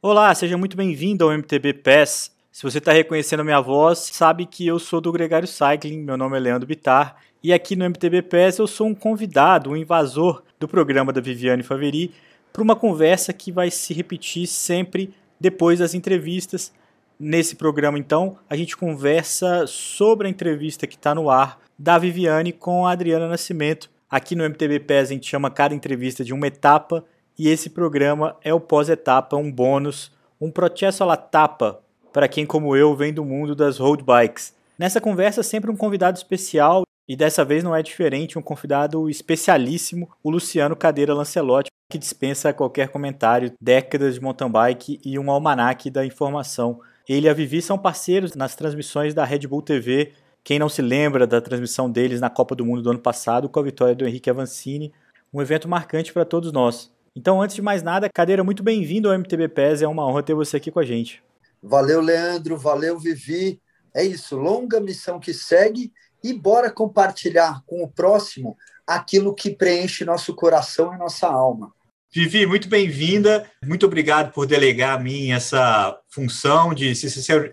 [0.00, 2.30] Olá, seja muito bem-vindo ao MTB Pass.
[2.52, 6.16] Se você está reconhecendo a minha voz, sabe que eu sou do Gregário Cycling, meu
[6.16, 10.44] nome é Leandro Bitar, e aqui no MTB Pass eu sou um convidado, um invasor
[10.60, 12.14] do programa da Viviane Faveri,
[12.52, 16.72] para uma conversa que vai se repetir sempre depois das entrevistas.
[17.18, 22.52] Nesse programa, então, a gente conversa sobre a entrevista que está no ar da Viviane
[22.52, 23.90] com a Adriana Nascimento.
[24.08, 27.04] Aqui no MTB Pass a gente chama cada entrevista de uma etapa
[27.38, 30.10] e esse programa é o pós-etapa, um bônus,
[30.40, 31.80] um processo à tapa
[32.12, 34.54] para quem, como eu, vem do mundo das road bikes.
[34.78, 40.10] Nessa conversa, sempre um convidado especial e dessa vez não é diferente, um convidado especialíssimo,
[40.22, 45.90] o Luciano Cadeira Lancelotti, que dispensa qualquer comentário, décadas de mountain bike e um almanaque
[45.90, 46.80] da informação.
[47.08, 50.12] Ele e a Vivi são parceiros nas transmissões da Red Bull TV.
[50.44, 53.58] Quem não se lembra da transmissão deles na Copa do Mundo do ano passado, com
[53.58, 54.92] a vitória do Henrique Avancini,
[55.32, 56.92] um evento marcante para todos nós.
[57.14, 60.34] Então, antes de mais nada, Cadeira, muito bem-vindo ao MTB PES, é uma honra ter
[60.34, 61.22] você aqui com a gente.
[61.62, 63.60] Valeu, Leandro, valeu, Vivi.
[63.94, 65.92] É isso, longa missão que segue
[66.22, 68.56] e bora compartilhar com o próximo
[68.86, 71.72] aquilo que preenche nosso coração e nossa alma.
[72.10, 73.50] Vivi, muito bem-vinda.
[73.62, 76.94] Muito obrigado por delegar a mim essa função de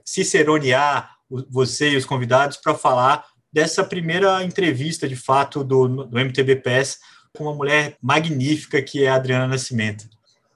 [0.06, 1.12] ciceronear
[1.50, 7.00] você e os convidados para falar dessa primeira entrevista, de fato, do, do MTB PES
[7.36, 10.06] com uma mulher magnífica que é a Adriana Nascimento.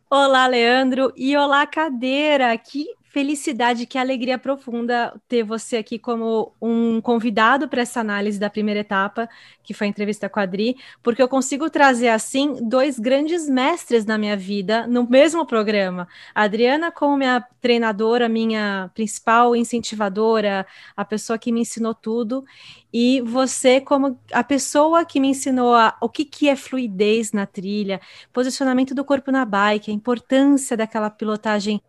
[0.09, 2.57] Olá, Leandro, e olá, Cadeira.
[2.57, 8.51] Que felicidade, que alegria profunda ter você aqui como um convidado para essa análise da
[8.51, 9.27] primeira etapa,
[9.63, 14.05] que foi a entrevista com a Adri, porque eu consigo trazer assim dois grandes mestres
[14.05, 16.07] na minha vida no mesmo programa.
[16.35, 20.65] A Adriana como minha treinadora, minha principal incentivadora,
[20.95, 22.45] a pessoa que me ensinou tudo,
[22.93, 27.47] e você como a pessoa que me ensinou a, o que, que é fluidez na
[27.47, 27.99] trilha,
[28.31, 31.81] posicionamento do corpo na bike, a importância daquela pilotagem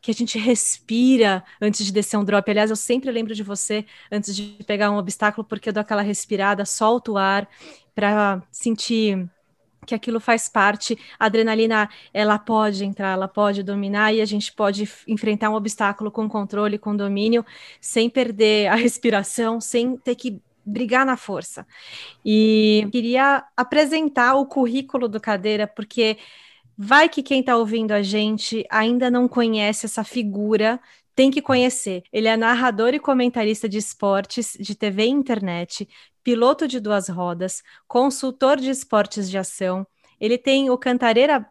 [0.00, 2.50] que a gente respira antes de descer um drop.
[2.50, 6.02] Aliás, eu sempre lembro de você antes de pegar um obstáculo, porque eu dou aquela
[6.02, 7.48] respirada, solto o ar
[7.94, 9.28] para sentir
[9.88, 10.98] que aquilo faz parte.
[11.18, 16.10] A adrenalina, ela pode entrar, ela pode dominar e a gente pode enfrentar um obstáculo
[16.10, 17.44] com controle, com domínio,
[17.80, 21.66] sem perder a respiração, sem ter que brigar na força.
[22.24, 26.18] E queria apresentar o currículo do Cadeira, porque
[26.80, 30.80] Vai que quem está ouvindo a gente ainda não conhece essa figura,
[31.12, 32.04] tem que conhecer.
[32.12, 35.88] Ele é narrador e comentarista de esportes de TV e internet,
[36.22, 39.84] piloto de duas rodas, consultor de esportes de ação.
[40.20, 41.44] Ele tem o Cantareira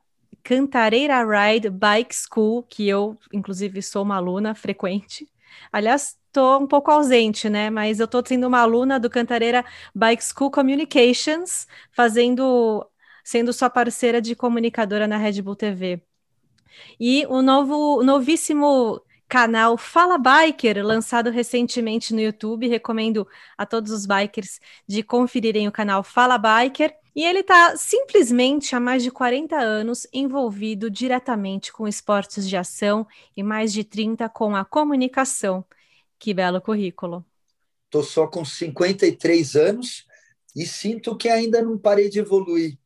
[0.43, 5.27] Cantareira Ride Bike School, que eu, inclusive, sou uma aluna frequente.
[5.73, 7.69] Aliás, estou um pouco ausente, né?
[7.69, 12.88] Mas eu estou sendo uma aluna do Cantareira Bike School Communications, fazendo
[13.27, 16.01] sendo sua parceira de comunicadora na Red Bull TV.
[16.97, 22.69] E o novo, novíssimo canal Fala Biker, lançado recentemente no YouTube.
[22.69, 23.27] Recomendo
[23.57, 26.95] a todos os bikers de conferirem o canal Fala Biker.
[27.13, 33.05] E ele está simplesmente há mais de 40 anos envolvido diretamente com esportes de ação
[33.35, 35.65] e mais de 30 com a comunicação.
[36.17, 37.25] Que belo currículo.
[37.88, 40.05] Estou só com 53 anos
[40.55, 42.77] e sinto que ainda não parei de evoluir.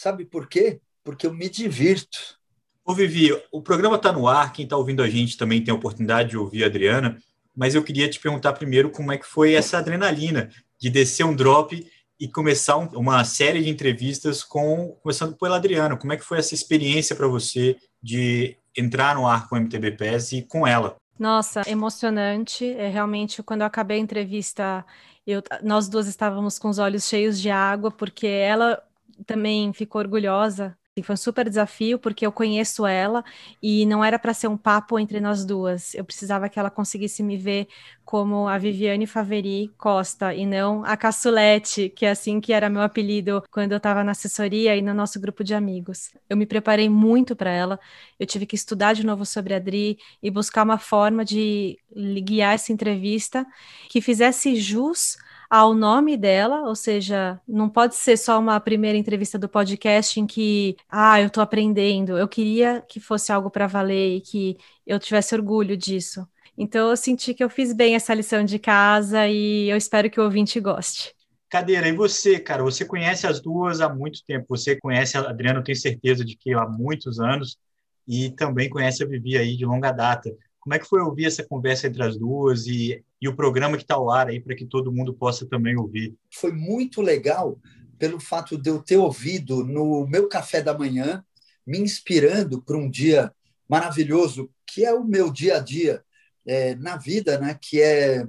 [0.00, 0.80] Sabe por quê?
[1.04, 2.38] Porque eu me divirto.
[2.86, 5.76] Ô, Vivi, o programa está no ar, quem está ouvindo a gente também tem a
[5.76, 7.18] oportunidade de ouvir a Adriana,
[7.54, 10.48] mas eu queria te perguntar primeiro como é que foi essa adrenalina
[10.80, 11.86] de descer um drop
[12.18, 15.98] e começar uma série de entrevistas com começando pela Adriana.
[15.98, 19.98] Como é que foi essa experiência para você de entrar no ar com o MTB
[19.98, 20.96] PES e com ela?
[21.18, 22.64] Nossa, emocionante.
[22.64, 24.82] É realmente quando eu acabei a entrevista,
[25.26, 28.82] eu, nós duas estávamos com os olhos cheios de água porque ela
[29.30, 30.76] também ficou orgulhosa.
[31.02, 33.24] Foi um super desafio, porque eu conheço ela
[33.62, 35.94] e não era para ser um papo entre nós duas.
[35.94, 37.68] Eu precisava que ela conseguisse me ver
[38.04, 42.82] como a Viviane Faveri Costa e não a Caçulete, que é assim que era meu
[42.82, 46.10] apelido quando eu estava na assessoria e no nosso grupo de amigos.
[46.28, 47.80] Eu me preparei muito para ela,
[48.18, 51.78] eu tive que estudar de novo sobre a Adri e buscar uma forma de
[52.22, 53.46] guiar essa entrevista
[53.88, 55.16] que fizesse jus
[55.50, 60.26] ao nome dela, ou seja, não pode ser só uma primeira entrevista do podcast em
[60.26, 62.16] que, ah, eu estou aprendendo.
[62.16, 64.56] Eu queria que fosse algo para valer e que
[64.86, 66.24] eu tivesse orgulho disso.
[66.56, 70.20] Então eu senti que eu fiz bem essa lição de casa e eu espero que
[70.20, 71.14] o ouvinte goste.
[71.48, 72.62] Cadeira, e você, cara?
[72.62, 74.46] Você conhece as duas há muito tempo.
[74.50, 77.58] Você conhece a Adriana, eu tenho certeza de que há muitos anos,
[78.06, 80.30] e também conhece a Vivi aí de longa data.
[80.60, 83.82] Como é que foi ouvir essa conversa entre as duas e, e o programa que
[83.82, 86.14] está ao ar aí para que todo mundo possa também ouvir?
[86.32, 87.60] Foi muito legal
[87.98, 91.22] pelo fato de eu ter ouvido no meu café da manhã,
[91.66, 93.32] me inspirando para um dia
[93.68, 96.02] maravilhoso que é o meu dia a dia
[96.46, 97.58] é, na vida, né?
[97.60, 98.26] Que é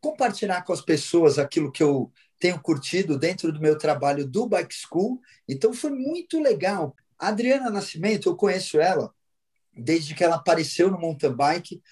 [0.00, 4.74] compartilhar com as pessoas aquilo que eu tenho curtido dentro do meu trabalho do Bike
[4.74, 5.20] School.
[5.48, 6.94] Então foi muito legal.
[7.18, 9.14] A Adriana Nascimento, eu conheço ela
[9.76, 11.82] desde que ela apareceu no mountain bike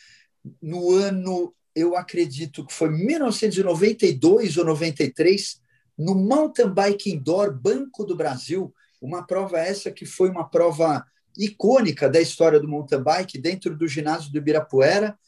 [0.61, 5.61] no ano, eu acredito que foi 1992 ou 93,
[5.99, 11.05] no Mountain Bike Indoor Banco do Brasil, uma prova essa que foi uma prova
[11.37, 15.19] icônica da história do mountain bike dentro do ginásio do Ibirapuera.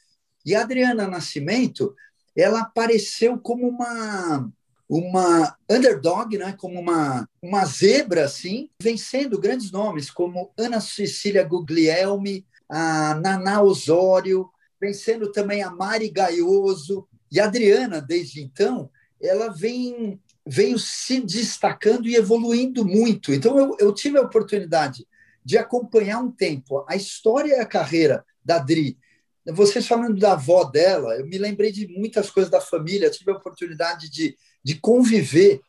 [0.44, 1.94] E a Adriana Nascimento,
[2.36, 4.48] ela apareceu como uma
[4.86, 12.46] uma underdog, né, como uma, uma zebra, assim, vencendo grandes nomes como Ana Cecília Guglielmi,
[12.68, 14.50] a Naná Osório,
[14.84, 17.06] vencendo também a Mari Gaioso.
[17.32, 18.90] E a Adriana, desde então,
[19.20, 23.32] ela vem veio se destacando e evoluindo muito.
[23.32, 25.06] Então, eu, eu tive a oportunidade
[25.42, 28.98] de acompanhar um tempo a história e a carreira da Adri.
[29.46, 33.36] Vocês falando da avó dela, eu me lembrei de muitas coisas da família, tive a
[33.36, 35.60] oportunidade de, de conviver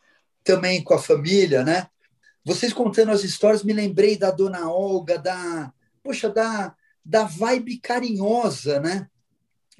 [0.43, 1.87] também com a família, né?
[2.43, 5.73] Vocês contando as histórias, me lembrei da dona Olga, da,
[6.03, 9.07] poxa, da, da vibe carinhosa, né?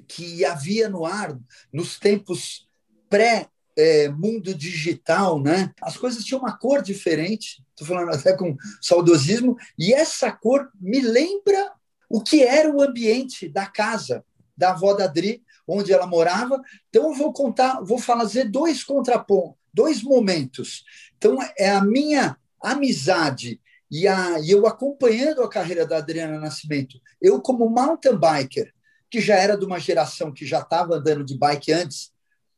[0.06, 1.36] Que havia no ar
[1.72, 2.68] nos tempos
[3.08, 5.72] pré é, mundo digital, né?
[5.82, 7.62] As coisas tinham uma cor diferente.
[7.70, 11.72] Estou falando até com saudosismo e essa cor me lembra
[12.08, 14.24] o que era o ambiente da casa
[14.56, 16.62] da avó da Dri, onde ela morava.
[16.88, 20.84] Então eu vou contar, vou fazer dois contrapontos, dois momentos.
[21.18, 23.60] Então é a minha amizade
[23.90, 28.72] e, a, e eu acompanhando a carreira da Adriana Nascimento, eu como mountain biker,
[29.10, 32.12] que já era de uma geração que já estava andando de bike antes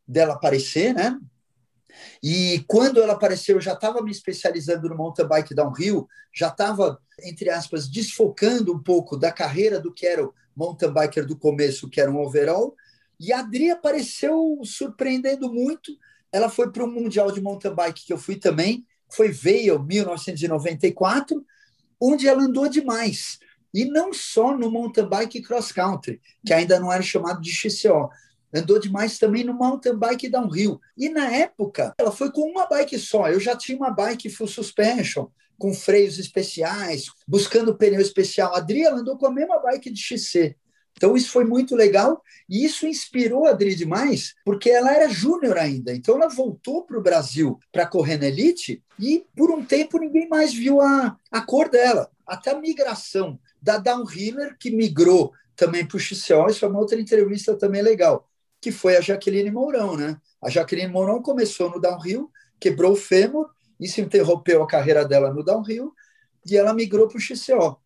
[0.06, 1.18] dela aparecer, né?
[2.22, 6.98] E quando ela apareceu, eu já estava me especializando no mountain bike downhill, já estava,
[7.22, 11.88] entre aspas, desfocando um pouco da carreira do que era o mountain biker do começo,
[11.88, 12.74] que era um overall.
[13.20, 15.92] E a Adri apareceu surpreendendo muito.
[16.32, 21.44] Ela foi para um mundial de mountain bike que eu fui também, foi Vail 1994,
[22.00, 23.38] onde ela andou demais.
[23.72, 28.08] E não só no mountain bike cross country, que ainda não era chamado de XCO.
[28.54, 30.80] Andou demais também no mountain bike downhill.
[30.96, 33.28] E na época, ela foi com uma bike só.
[33.28, 35.26] Eu já tinha uma bike full suspension,
[35.58, 38.54] com freios especiais, buscando pneu especial.
[38.54, 40.56] A Adri andou com a mesma bike de XC.
[40.98, 45.56] Então, isso foi muito legal e isso inspirou a Adri demais, porque ela era júnior
[45.56, 45.94] ainda.
[45.94, 50.28] Então, ela voltou para o Brasil para correr na Elite e, por um tempo, ninguém
[50.28, 52.10] mais viu a, a cor dela.
[52.26, 57.00] Até a migração da Downhiller, que migrou também para o XCO, isso foi uma outra
[57.00, 58.28] entrevista também legal,
[58.60, 59.96] que foi a Jaqueline Mourão.
[59.96, 60.16] Né?
[60.42, 62.28] A Jaqueline Mourão começou no downhill,
[62.58, 63.48] quebrou o fêmur,
[63.78, 65.94] isso interrompeu a carreira dela no downhill,
[66.44, 67.78] e ela migrou para o XCO.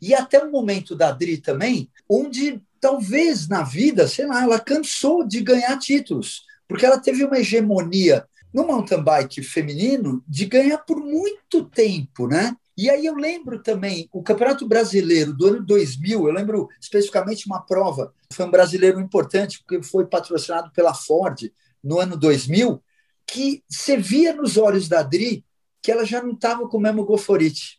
[0.00, 5.26] E até o momento da Adri também, onde talvez na vida, sei lá, ela cansou
[5.26, 10.98] de ganhar títulos, porque ela teve uma hegemonia no mountain bike feminino de ganhar por
[10.98, 12.56] muito tempo, né?
[12.76, 17.60] E aí eu lembro também o Campeonato Brasileiro do ano 2000, eu lembro especificamente uma
[17.60, 21.50] prova, foi um brasileiro importante porque foi patrocinado pela Ford
[21.82, 22.82] no ano 2000,
[23.26, 25.44] que você via nos olhos da Adri
[25.82, 27.78] que ela já não estava com o mesmo goforite.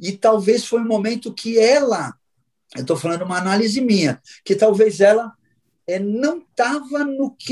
[0.00, 2.14] E talvez foi um momento que ela,
[2.74, 5.32] eu estou falando uma análise minha, que talvez ela
[5.86, 7.04] é, não estava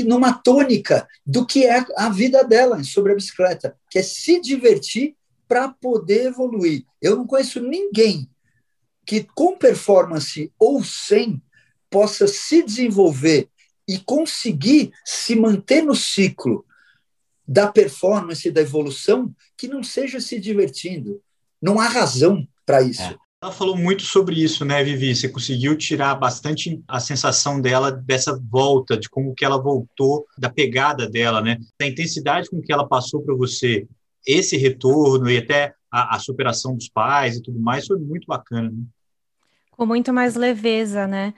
[0.05, 5.15] numa tônica do que é a vida dela sobre a bicicleta, que é se divertir
[5.47, 6.85] para poder evoluir.
[7.01, 8.29] Eu não conheço ninguém
[9.05, 11.41] que, com performance ou sem,
[11.89, 13.49] possa se desenvolver
[13.87, 16.63] e conseguir se manter no ciclo
[17.47, 21.21] da performance da evolução que não seja se divertindo.
[21.61, 23.01] Não há razão para isso.
[23.01, 23.15] É.
[23.41, 25.15] Ela falou muito sobre isso, né, Vivi?
[25.15, 30.49] Você conseguiu tirar bastante a sensação dela dessa volta, de como que ela voltou, da
[30.49, 31.57] pegada dela, né?
[31.79, 33.87] Da intensidade com que ela passou para você,
[34.27, 38.69] esse retorno e até a, a, superação dos pais e tudo mais, foi muito bacana.
[38.69, 38.83] Né?
[39.79, 41.33] Com muito mais leveza, né?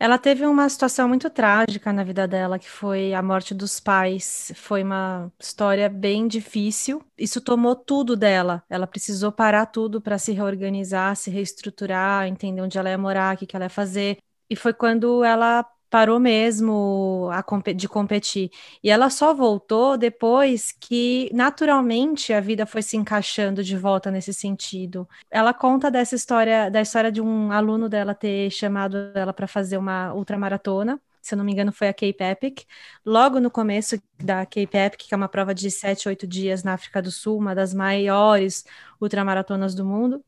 [0.00, 4.50] Ela teve uma situação muito trágica na vida dela, que foi a morte dos pais.
[4.56, 7.00] Foi uma história bem difícil.
[7.16, 8.64] Isso tomou tudo dela.
[8.68, 13.38] Ela precisou parar tudo para se reorganizar, se reestruturar, entender onde ela ia morar, o
[13.38, 14.18] que, ela ia fazer.
[14.50, 18.50] E foi quando ela parou mesmo a, de competir.
[18.82, 24.34] E ela só voltou depois que, naturalmente, a vida foi se encaixando de volta nesse
[24.34, 25.08] sentido.
[25.30, 29.76] Ela conta dessa história, da história de um aluno dela ter chamado ela para fazer
[29.76, 31.00] uma ultramaratona.
[31.22, 32.62] Se eu não me engano, foi a Cape Epic.
[33.06, 36.74] Logo no começo da Cape Epic, que é uma prova de 7, 8 dias na
[36.74, 38.64] África do Sul, uma das maiores
[39.00, 40.24] ultramaratonas do mundo.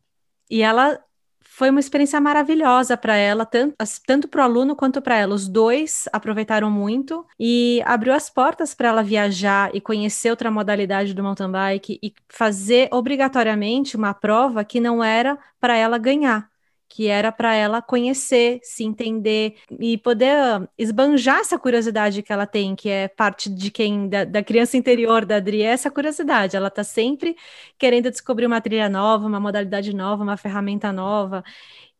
[0.48, 1.04] E ela
[1.56, 5.34] foi uma experiência maravilhosa para ela, tanto, para o aluno quanto para ela.
[5.34, 11.14] Os dois aproveitaram muito e abriu as portas para ela viajar e conhecer outra modalidade
[11.14, 16.46] do mountain bike e fazer obrigatoriamente uma prova que não era para ela ganhar
[16.88, 22.76] que era para ela conhecer, se entender e poder esbanjar essa curiosidade que ela tem,
[22.76, 26.56] que é parte de quem, da, da criança interior da Adri, é essa curiosidade.
[26.56, 27.36] Ela está sempre
[27.78, 31.42] querendo descobrir uma trilha nova, uma modalidade nova, uma ferramenta nova.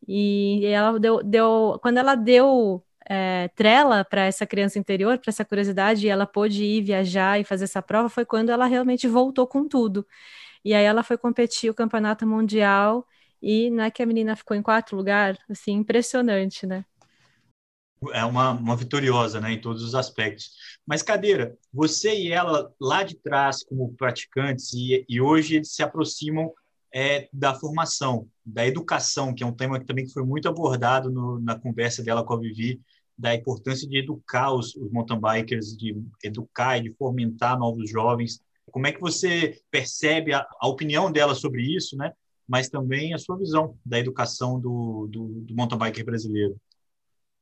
[0.07, 5.45] E ela deu, deu quando ela deu é, trela para essa criança interior, para essa
[5.45, 9.47] curiosidade, e ela pôde ir viajar e fazer essa prova, foi quando ela realmente voltou
[9.47, 10.05] com tudo.
[10.63, 13.05] E aí ela foi competir o campeonato mundial
[13.41, 16.85] e não é que a menina ficou em quarto lugar, assim, impressionante, né?
[18.13, 20.51] É uma, uma vitoriosa, né, em todos os aspectos.
[20.85, 25.81] Mas, Cadeira, você e ela lá de trás como praticantes e, e hoje eles se
[25.81, 26.53] aproximam
[26.93, 31.39] é, da formação, da educação, que é um tema que também foi muito abordado no,
[31.39, 32.79] na conversa dela com a Vivi,
[33.17, 38.39] da importância de educar os, os mountain bikers, de educar e de fomentar novos jovens.
[38.71, 42.13] Como é que você percebe a, a opinião dela sobre isso, né?
[42.47, 46.59] Mas também a sua visão da educação do, do, do mountain biker brasileiro.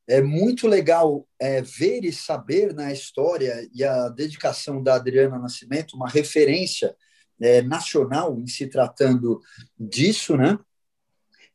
[0.07, 5.95] É muito legal é, ver e saber na história e a dedicação da Adriana Nascimento,
[5.95, 6.95] uma referência
[7.41, 9.41] é, nacional em se tratando
[9.77, 10.57] disso, né?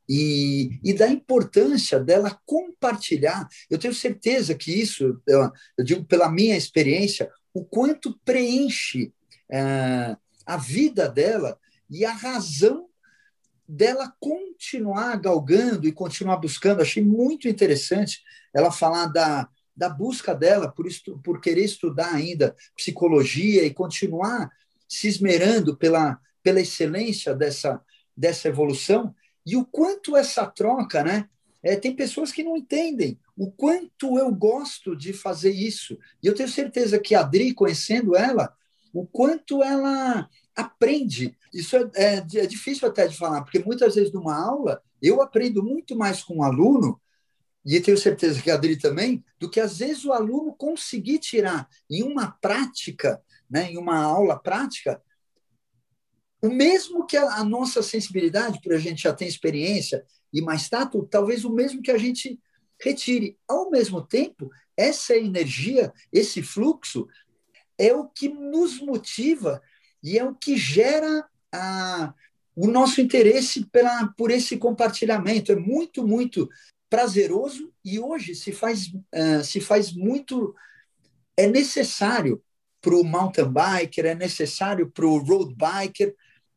[0.08, 3.46] E, e, da importância dela compartilhar.
[3.70, 9.12] Eu tenho certeza que isso, eu, eu digo pela minha experiência, o quanto preenche
[9.48, 11.56] é, a vida dela
[11.88, 12.89] e a razão
[13.70, 16.82] dela continuar galgando e continuar buscando.
[16.82, 18.20] Achei muito interessante
[18.52, 24.50] ela falar da, da busca dela por, estu, por querer estudar ainda psicologia e continuar
[24.88, 27.80] se esmerando pela, pela excelência dessa,
[28.16, 29.14] dessa evolução
[29.46, 31.28] e o quanto essa troca, né?
[31.62, 35.98] É, tem pessoas que não entendem o quanto eu gosto de fazer isso.
[36.22, 38.54] E eu tenho certeza que a Adri, conhecendo ela,
[38.94, 41.36] o quanto ela aprende.
[41.52, 45.62] Isso é, é, é, difícil até de falar, porque muitas vezes numa aula eu aprendo
[45.62, 47.00] muito mais com o um aluno,
[47.64, 51.68] e tenho certeza que a Adri também, do que às vezes o aluno conseguir tirar
[51.90, 55.02] em uma prática, né, em uma aula prática,
[56.42, 60.68] o mesmo que a, a nossa sensibilidade, porque a gente já tem experiência e mais
[60.68, 62.38] tato, talvez o mesmo que a gente
[62.80, 63.36] retire.
[63.46, 67.06] Ao mesmo tempo, essa energia, esse fluxo,
[67.76, 69.60] é o que nos motiva
[70.02, 72.14] e é o que gera a,
[72.56, 75.52] o nosso interesse pela, por esse compartilhamento.
[75.52, 76.48] É muito, muito
[76.88, 80.54] prazeroso e hoje se faz, uh, se faz muito.
[81.36, 82.42] É necessário
[82.80, 86.14] para o mountain biker, é necessário para o road biker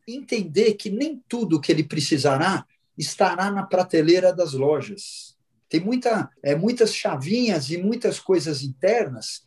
[0.08, 2.66] entender que nem tudo que ele precisará
[2.98, 5.38] estará na prateleira das lojas.
[5.70, 9.44] Tem muita, é, muitas chavinhas e muitas coisas internas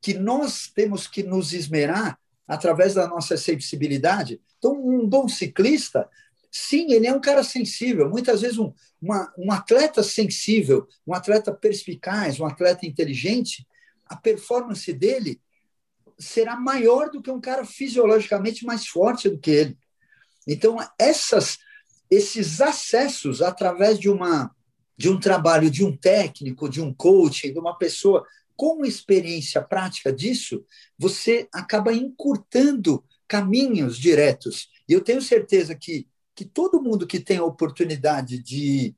[0.00, 2.18] que nós temos que nos esmerar
[2.50, 4.40] através da nossa sensibilidade.
[4.58, 6.08] Então, um bom ciclista,
[6.50, 8.10] sim, ele é um cara sensível.
[8.10, 13.64] Muitas vezes, um, uma, um atleta sensível, um atleta perspicaz, um atleta inteligente,
[14.04, 15.40] a performance dele
[16.18, 19.78] será maior do que um cara fisiologicamente mais forte do que ele.
[20.44, 21.56] Então, essas,
[22.10, 24.50] esses acessos através de uma
[24.96, 28.22] de um trabalho de um técnico, de um coaching, de uma pessoa
[28.60, 30.62] com experiência prática disso,
[30.98, 34.68] você acaba encurtando caminhos diretos.
[34.86, 38.94] E eu tenho certeza que, que todo mundo que tem a oportunidade de,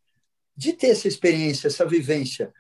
[0.56, 2.52] de ter essa experiência, essa vivência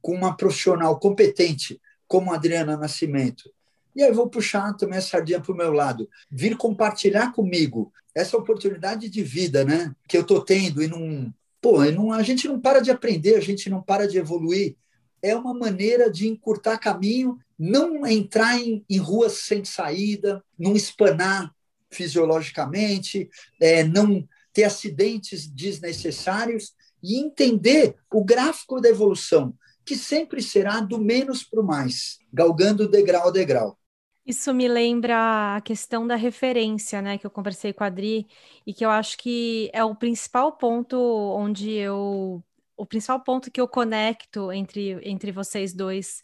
[0.00, 3.50] com uma profissional competente como a Adriana Nascimento,
[3.96, 8.36] e aí vou puxar também a sardinha para o meu lado, vir compartilhar comigo essa
[8.36, 11.34] oportunidade de vida né, que eu estou tendo e não.
[11.60, 14.76] Pô, não, a gente não para de aprender, a gente não para de evoluir
[15.24, 21.50] é uma maneira de encurtar caminho, não entrar em, em ruas sem saída, não espanar
[21.90, 30.80] fisiologicamente, é, não ter acidentes desnecessários e entender o gráfico da evolução, que sempre será
[30.80, 33.78] do menos para o mais, galgando degrau a degrau.
[34.26, 38.26] Isso me lembra a questão da referência, né, que eu conversei com a Adri,
[38.66, 42.42] e que eu acho que é o principal ponto onde eu
[42.76, 46.22] o principal ponto que eu conecto entre, entre vocês dois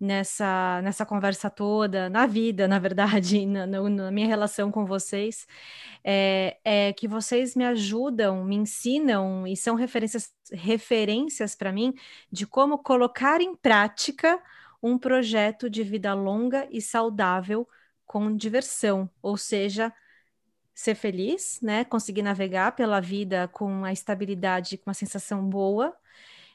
[0.00, 5.46] nessa, nessa conversa toda, na vida, na verdade, na, na minha relação com vocês,
[6.04, 11.92] é, é, que vocês me ajudam, me ensinam e são referências referências para mim
[12.32, 14.40] de como colocar em prática
[14.82, 17.68] um projeto de vida longa e saudável
[18.06, 19.92] com diversão, ou seja,
[20.78, 21.84] ser feliz, né?
[21.84, 25.92] Conseguir navegar pela vida com a estabilidade, com uma sensação boa,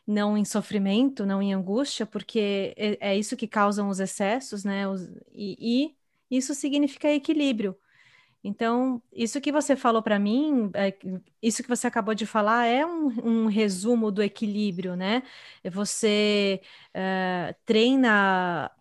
[0.08, 4.88] não em sofrimento, não em angústia, porque é, é isso que causam os excessos, né?
[4.88, 5.02] Os,
[5.34, 5.94] e,
[6.32, 7.78] e isso significa equilíbrio.
[8.42, 10.96] Então, isso que você falou para mim, é,
[11.42, 13.08] isso que você acabou de falar é um,
[13.44, 15.24] um resumo do equilíbrio, né?
[15.66, 16.62] Você
[16.96, 18.72] uh, treina,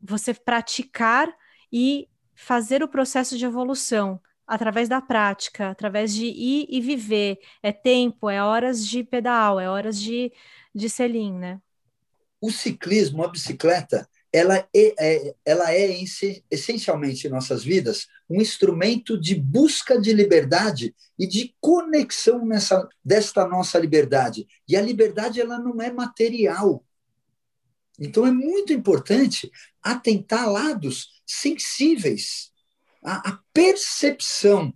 [0.00, 1.28] você praticar
[1.70, 7.38] e fazer o processo de evolução através da prática, através de ir e viver.
[7.62, 10.32] É tempo, é horas de pedal, é horas de,
[10.74, 11.60] de selim, né?
[12.40, 15.88] O ciclismo, a bicicleta, ela é, é, ela é
[16.50, 23.46] essencialmente em nossas vidas um instrumento de busca de liberdade e de conexão nessa desta
[23.46, 24.46] nossa liberdade.
[24.68, 26.84] E a liberdade ela não é material.
[27.98, 29.50] Então é muito importante
[29.82, 32.52] atentar lados sensíveis
[33.06, 34.74] à, à percepção.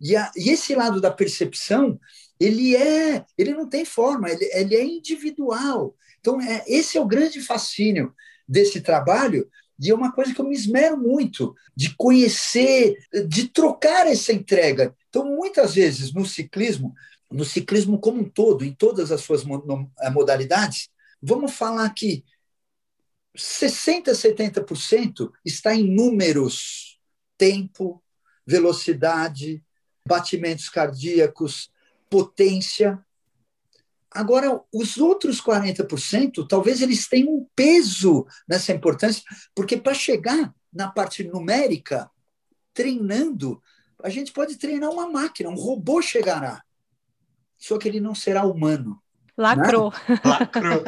[0.00, 1.98] E, a, e esse lado da percepção,
[2.38, 5.96] ele é, ele não tem forma, ele, ele é individual.
[6.20, 8.12] Então é, esse é o grande fascínio
[8.48, 9.48] desse trabalho,
[9.80, 14.94] e é uma coisa que eu me esmero muito, de conhecer, de trocar essa entrega.
[15.08, 16.94] Então, muitas vezes no ciclismo,
[17.30, 20.88] no ciclismo como um todo, em todas as suas eh, modalidades,
[21.20, 22.24] vamos falar que
[23.36, 26.91] 60%, 70% está em números,
[27.42, 28.00] tempo,
[28.46, 29.64] velocidade,
[30.06, 31.72] batimentos cardíacos,
[32.08, 33.04] potência.
[34.08, 39.24] Agora, os outros 40%, talvez eles tenham um peso nessa importância,
[39.56, 42.08] porque para chegar na parte numérica,
[42.72, 43.60] treinando,
[44.04, 46.62] a gente pode treinar uma máquina, um robô chegará.
[47.58, 49.02] Só que ele não será humano.
[49.36, 49.92] Lacrou.
[50.08, 50.20] Né?
[50.24, 50.84] Lacrou.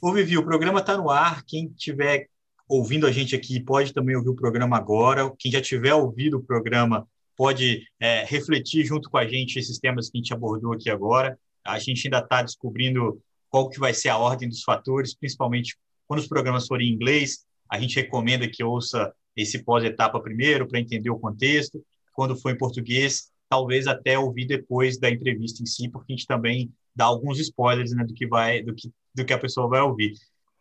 [0.00, 1.44] Ô, Vivi, o programa está no ar.
[1.44, 2.30] Quem estiver
[2.70, 5.28] ouvindo a gente aqui pode também ouvir o programa agora.
[5.36, 10.08] Quem já tiver ouvido o programa pode é, refletir junto com a gente esses temas
[10.08, 11.36] que a gente abordou aqui agora.
[11.64, 16.20] A gente ainda está descobrindo qual que vai ser a ordem dos fatores, principalmente quando
[16.20, 21.10] os programas forem em inglês, a gente recomenda que ouça esse pós-etapa primeiro para entender
[21.10, 21.84] o contexto.
[22.12, 26.26] Quando for em português, talvez até ouvir depois da entrevista em si, porque a gente
[26.26, 29.80] também dá alguns spoilers né, do que vai, do que, do que a pessoa vai
[29.80, 30.12] ouvir.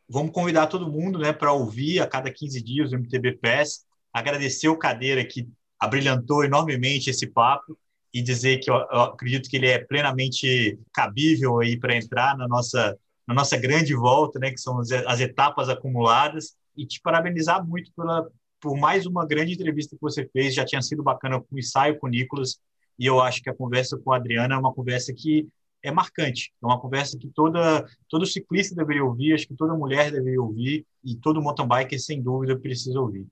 [0.09, 3.85] Vamos convidar todo mundo, né, para ouvir a cada 15 dias o MTB Pass.
[4.11, 5.47] Agradecer o Cadeira que
[5.79, 7.77] abrilhantou enormemente esse papo
[8.13, 12.47] e dizer que eu, eu acredito que ele é plenamente cabível aí para entrar na
[12.47, 16.55] nossa na nossa grande volta, né, que são as, as etapas acumuladas.
[16.75, 18.27] E te parabenizar muito pela
[18.59, 21.97] por mais uma grande entrevista que você fez, já tinha sido bacana com o ensaio
[21.97, 22.59] com o Nicolas,
[22.97, 25.47] e eu acho que a conversa com a Adriana é uma conversa que
[25.83, 30.11] é marcante, é uma conversa que toda todo ciclista deveria ouvir, acho que toda mulher
[30.11, 33.25] deveria ouvir, e todo mountain biker, sem dúvida, precisa ouvir.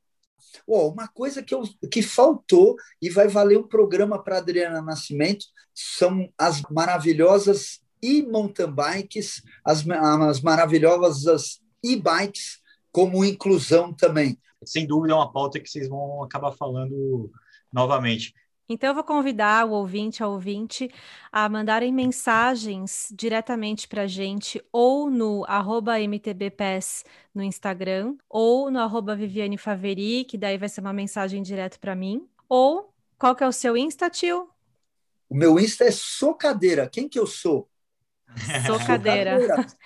[0.66, 5.46] Oh, uma coisa que, eu, que faltou e vai valer um programa para Adriana Nascimento
[5.74, 12.60] são as maravilhosas e-mountain bikes, as, as maravilhosas e-bikes
[12.92, 14.40] como inclusão também.
[14.64, 17.32] Sem dúvida é uma pauta que vocês vão acabar falando
[17.72, 18.34] novamente.
[18.70, 20.90] Então, eu vou convidar o ouvinte, a ouvinte,
[21.32, 28.80] a mandarem mensagens diretamente para a gente, ou no arroba MTBPS no Instagram, ou no
[28.80, 32.28] arroba Viviane Faveri, que daí vai ser uma mensagem direto para mim.
[32.50, 34.50] Ou, qual que é o seu Insta, tio?
[35.30, 36.90] O meu Insta é Socadeira.
[36.90, 37.70] Quem que eu sou?
[38.66, 39.38] Socadeira.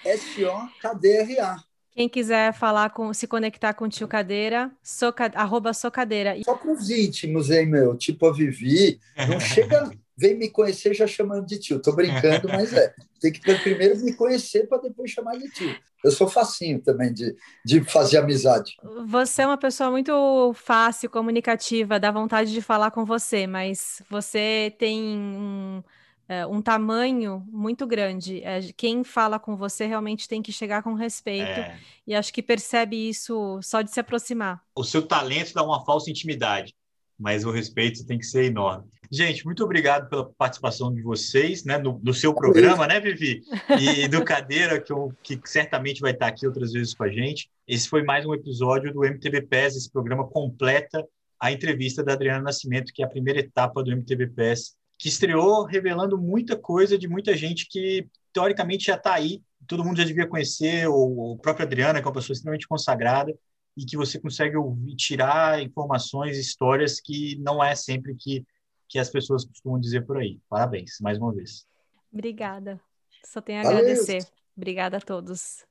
[0.04, 1.71] S-O-K-D-R-A.
[1.94, 6.36] Quem quiser falar com, se conectar com o tio Cadeira, soca, arroba Socadeira.
[6.44, 7.98] Só para os íntimos, hein, meu?
[7.98, 11.82] Tipo a Vivi, não chega, vem me conhecer já chamando de tio.
[11.82, 12.94] Tô brincando, mas é.
[13.20, 15.76] Tem que primeiro me conhecer para depois chamar de tio.
[16.04, 18.76] Eu sou facinho também de, de fazer amizade.
[19.06, 24.74] Você é uma pessoa muito fácil, comunicativa, dá vontade de falar com você, mas você
[24.80, 25.84] tem um
[26.32, 28.42] é, um tamanho muito grande.
[28.42, 31.60] É, quem fala com você realmente tem que chegar com respeito.
[31.60, 31.78] É.
[32.08, 34.64] E acho que percebe isso só de se aproximar.
[34.74, 36.74] O seu talento dá uma falsa intimidade,
[37.20, 38.88] mas o respeito tem que ser enorme.
[39.12, 43.42] Gente, muito obrigado pela participação de vocês, né, no, no seu programa, né, Vivi?
[43.78, 47.50] E do Cadeira, que, eu, que certamente vai estar aqui outras vezes com a gente.
[47.68, 51.06] Esse foi mais um episódio do MTB PES, esse programa completa
[51.38, 55.64] a entrevista da Adriana Nascimento, que é a primeira etapa do MTB PES que estreou
[55.64, 60.28] revelando muita coisa de muita gente que teoricamente já está aí, todo mundo já devia
[60.28, 63.36] conhecer, ou o próprio Adriana, que é uma pessoa extremamente consagrada,
[63.76, 68.46] e que você consegue ouvir, tirar informações, histórias que não é sempre que,
[68.88, 70.40] que as pessoas costumam dizer por aí.
[70.48, 71.66] Parabéns, mais uma vez.
[72.14, 72.80] Obrigada.
[73.26, 74.20] Só tenho a agradecer.
[74.20, 74.34] Valeu.
[74.56, 75.66] Obrigada a todos.